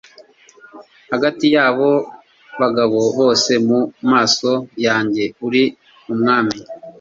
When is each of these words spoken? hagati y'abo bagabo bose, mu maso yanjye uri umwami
hagati 1.11 1.45
y'abo 1.55 1.91
bagabo 2.59 2.99
bose, 3.17 3.51
mu 3.67 3.79
maso 4.11 4.51
yanjye 4.85 5.23
uri 5.47 5.63
umwami 6.13 6.57